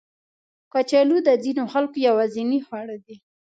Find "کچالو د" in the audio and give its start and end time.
0.73-1.29